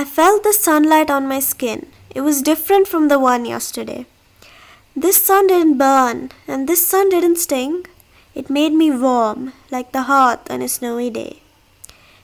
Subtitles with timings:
[0.00, 1.84] I felt the sunlight on my skin.
[2.14, 4.06] It was different from the one yesterday.
[4.96, 7.84] This sun didn't burn, and this sun didn't sting.
[8.34, 11.42] It made me warm, like the hearth on a snowy day.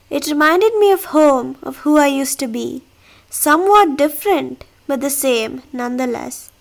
[0.09, 2.81] It reminded me of home, of who I used to be.
[3.29, 6.51] Somewhat different, but the same, nonetheless.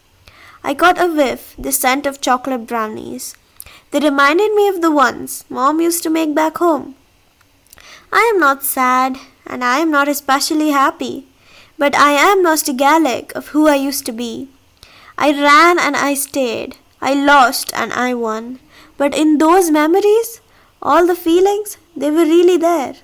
[0.62, 3.34] I got a whiff, the scent of chocolate brownies.
[3.90, 6.94] They reminded me of the ones Mom used to make back home.
[8.12, 11.26] I am not sad, and I am not especially happy,
[11.78, 14.48] but I am nostalgic of who I used to be.
[15.18, 16.76] I ran and I stayed.
[17.00, 18.58] I lost and I won.
[18.96, 20.40] But in those memories,
[20.82, 22.94] all the feelings, they were really there.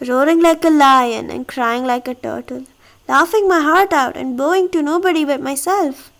[0.00, 2.64] Roaring like a lion and crying like a turtle,
[3.08, 6.10] laughing my heart out and bowing to nobody but myself.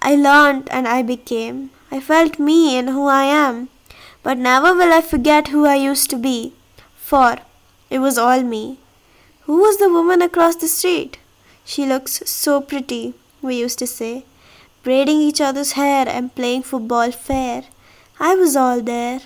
[0.00, 1.70] I learned and I became.
[1.90, 3.68] I felt me and who I am.
[4.22, 6.52] But never will I forget who I used to be,
[6.96, 7.38] for
[7.94, 8.78] it was all me.
[9.46, 11.18] Who was the woman across the street?
[11.64, 14.24] She looks so pretty we used to say,
[14.82, 17.62] braiding each other's hair and playing football fair.
[18.18, 19.20] I was all there,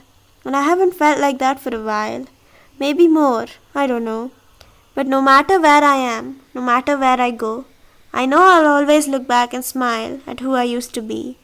[0.45, 2.27] and I haven't felt like that for a while.
[2.78, 4.33] Maybe more, I don't know.
[4.95, 7.65] But no matter where I am, no matter where I go,
[8.12, 11.39] I know I'll always look back and smile at who I used to be.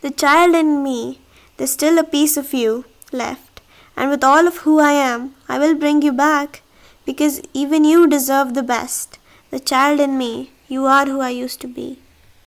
[0.00, 1.20] The child in me,
[1.56, 3.45] there's still a piece of you left,
[3.96, 6.62] and with all of who I am, I will bring you back,
[7.04, 9.18] because even you deserve the best.
[9.50, 12.00] The child in me, you are who I used to be.